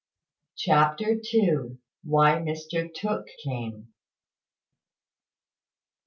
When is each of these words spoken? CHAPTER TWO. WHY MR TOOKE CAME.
CHAPTER 0.57 1.19
TWO. 1.19 1.77
WHY 2.03 2.39
MR 2.41 2.91
TOOKE 2.91 3.27
CAME. 3.43 3.93